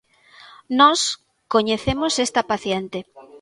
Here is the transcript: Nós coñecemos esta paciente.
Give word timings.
Nós 0.79 0.99
coñecemos 1.53 2.13
esta 2.25 2.41
paciente. 2.51 2.99